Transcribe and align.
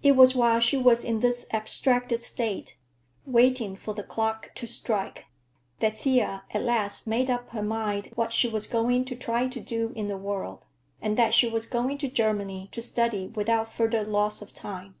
It 0.00 0.12
was 0.12 0.32
while 0.32 0.60
she 0.60 0.76
was 0.76 1.02
in 1.02 1.18
this 1.18 1.44
abstracted 1.50 2.22
state, 2.22 2.76
waiting 3.24 3.74
for 3.74 3.94
the 3.94 4.04
clock 4.04 4.52
to 4.54 4.64
strike, 4.64 5.24
that 5.80 5.98
Thea 5.98 6.44
at 6.54 6.62
last 6.62 7.08
made 7.08 7.28
up 7.28 7.50
her 7.50 7.64
mind 7.64 8.12
what 8.14 8.32
she 8.32 8.46
was 8.46 8.68
going 8.68 9.04
to 9.06 9.16
try 9.16 9.48
to 9.48 9.58
do 9.58 9.92
in 9.96 10.06
the 10.06 10.16
world, 10.16 10.66
and 11.02 11.16
that 11.18 11.34
she 11.34 11.48
was 11.48 11.66
going 11.66 11.98
to 11.98 12.08
Germany 12.08 12.68
to 12.70 12.80
study 12.80 13.26
without 13.26 13.66
further 13.66 14.04
loss 14.04 14.40
of 14.40 14.54
time. 14.54 14.94